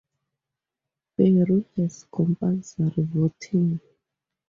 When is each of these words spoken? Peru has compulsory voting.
Peru 1.15 1.63
has 1.77 2.07
compulsory 2.11 2.89
voting. 3.03 3.79